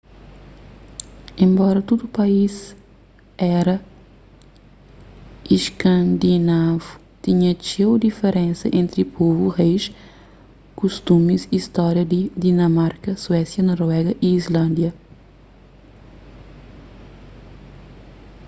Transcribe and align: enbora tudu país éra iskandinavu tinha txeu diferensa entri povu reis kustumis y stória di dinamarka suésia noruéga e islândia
enbora 1.45 1.79
tudu 1.89 2.05
país 2.19 2.53
éra 3.59 3.75
iskandinavu 5.55 6.89
tinha 7.23 7.51
txeu 7.63 7.91
diferensa 8.07 8.67
entri 8.79 9.03
povu 9.15 9.43
reis 9.59 9.83
kustumis 10.79 11.41
y 11.57 11.59
stória 11.67 12.03
di 12.13 12.21
dinamarka 12.45 13.11
suésia 13.23 13.61
noruéga 13.69 14.11
e 14.25 14.27
islândia 14.39 14.91